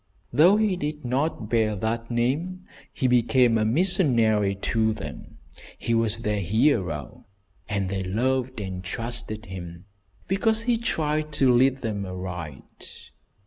[0.33, 5.37] Though he did not bear that name, he became a missionary to them.
[5.77, 7.27] He was their hero,
[7.69, 9.85] and they loved and trusted him
[10.27, 13.11] because he tried to lead them aright.